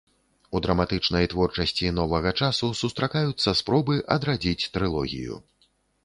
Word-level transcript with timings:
У 0.57 0.59
драматычнай 0.65 1.25
творчасці 1.33 1.91
новага 1.97 2.31
часу 2.47 2.69
сустракаюцца 2.79 3.49
спробы 3.59 3.99
адрадзіць 4.15 4.69
трылогію. 4.79 5.37